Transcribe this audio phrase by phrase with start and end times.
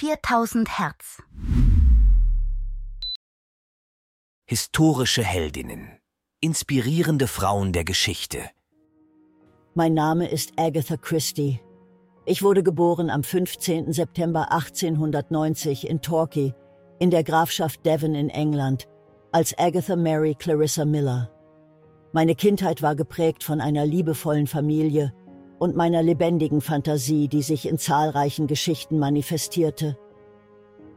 [0.00, 1.20] 4000 Hertz.
[4.48, 5.98] Historische Heldinnen.
[6.40, 8.38] Inspirierende Frauen der Geschichte.
[9.74, 11.58] Mein Name ist Agatha Christie.
[12.26, 13.92] Ich wurde geboren am 15.
[13.92, 16.54] September 1890 in Torquay,
[17.00, 18.86] in der Grafschaft Devon in England,
[19.32, 21.28] als Agatha Mary Clarissa Miller.
[22.12, 25.12] Meine Kindheit war geprägt von einer liebevollen Familie
[25.58, 29.98] und meiner lebendigen Fantasie, die sich in zahlreichen Geschichten manifestierte.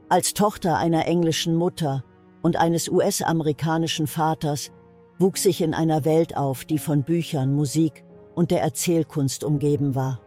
[0.09, 2.03] Als Tochter einer englischen Mutter
[2.41, 4.71] und eines US-amerikanischen Vaters
[5.17, 8.03] wuchs ich in einer Welt auf, die von Büchern, Musik
[8.35, 10.19] und der Erzählkunst umgeben war.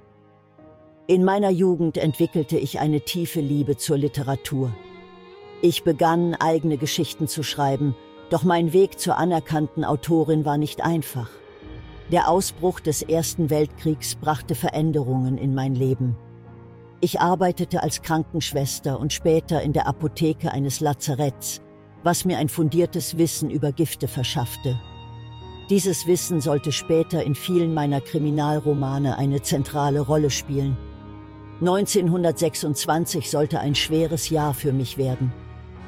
[1.07, 4.73] In meiner Jugend entwickelte ich eine tiefe Liebe zur Literatur.
[5.61, 7.95] Ich begann, eigene Geschichten zu schreiben,
[8.31, 11.29] doch mein Weg zur anerkannten Autorin war nicht einfach.
[12.13, 16.17] Der Ausbruch des Ersten Weltkriegs brachte Veränderungen in mein Leben.
[17.01, 21.63] Ich arbeitete als Krankenschwester und später in der Apotheke eines Lazaretts,
[22.03, 24.79] was mir ein fundiertes Wissen über Gifte verschaffte.
[25.71, 30.77] Dieses Wissen sollte später in vielen meiner Kriminalromane eine zentrale Rolle spielen.
[31.61, 35.33] 1926 sollte ein schweres Jahr für mich werden.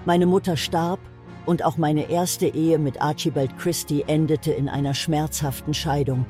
[0.07, 1.01] Meine Mutter starb
[1.47, 6.27] und auch meine erste Ehe mit Archibald Christie endete in einer schmerzhaften Scheidung.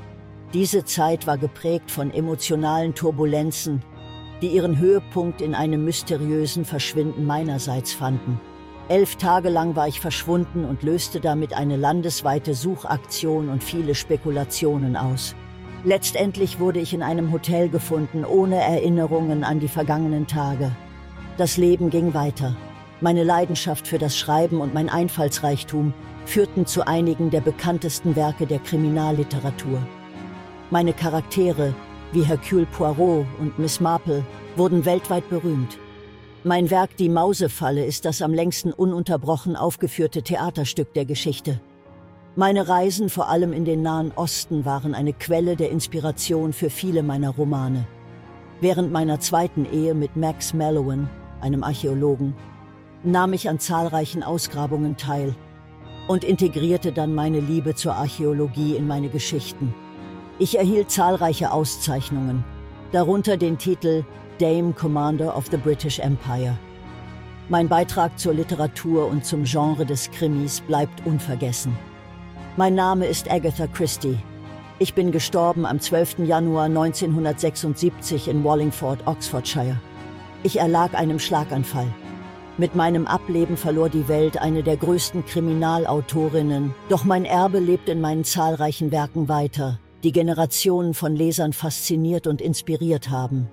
[0.53, 3.83] Diese Zeit war geprägt von emotionalen Turbulenzen,
[4.43, 8.41] die ihren Höhepunkt in einem mysteriösen Verschwinden meinerseits fanden.
[8.89, 14.97] Elf Tage lang war ich verschwunden und löste damit eine landesweite Suchaktion und viele Spekulationen
[14.97, 15.35] aus.
[15.83, 20.71] Letztendlich wurde ich in einem Hotel gefunden, ohne Erinnerungen an die vergangenen Tage.
[21.37, 22.57] Das Leben ging weiter.
[23.03, 25.93] Meine Leidenschaft für das Schreiben und mein Einfallsreichtum
[26.25, 29.87] führten zu einigen der bekanntesten Werke der Kriminalliteratur.
[30.71, 31.75] Meine Charaktere,
[32.13, 34.25] wie Hercule Poirot und Miss Marple,
[34.57, 35.79] wurden weltweit berühmt.
[36.43, 41.61] Mein Werk Die Mausefalle ist das am längsten ununterbrochen aufgeführte Theaterstück der Geschichte.
[42.35, 47.03] Meine Reisen vor allem in den Nahen Osten waren eine Quelle der Inspiration für viele
[47.03, 47.87] meiner Romane.
[48.63, 51.11] Während meiner zweiten Ehe mit Max Mallowan,
[51.43, 52.35] einem Archäologen,
[53.03, 55.35] nahm ich an zahlreichen Ausgrabungen teil
[56.09, 59.75] und integrierte dann meine Liebe zur Archäologie in meine Geschichten.
[60.39, 62.45] Ich erhielt zahlreiche Auszeichnungen,
[62.93, 64.05] darunter den Titel
[64.39, 66.59] Dame Commander of the British Empire.
[67.49, 71.77] Mein Beitrag zur Literatur und zum Genre des Krimis bleibt unvergessen.
[72.57, 74.19] Mein Name ist Agatha Christie.
[74.79, 76.19] Ich bin gestorben am 12.
[76.27, 79.81] Januar 1976 in Wallingford, Oxfordshire.
[80.43, 81.87] Ich erlag einem Schlaganfall.
[82.59, 88.01] Mit meinem Ableben verlor die Welt eine der größten Kriminalautorinnen, doch mein Erbe lebt in
[88.01, 93.49] meinen zahlreichen Werken weiter, die Generationen von Lesern fasziniert und inspiriert haben.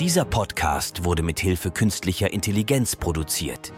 [0.00, 3.72] Dieser Podcast wurde mit Hilfe künstlicher Intelligenz produziert.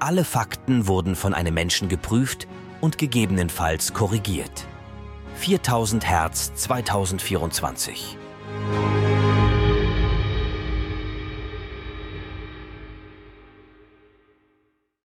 [0.00, 2.48] Alle Fakten wurden von einem Menschen geprüft
[2.80, 4.66] und gegebenenfalls korrigiert.
[5.36, 8.16] 4000 Hertz 2024.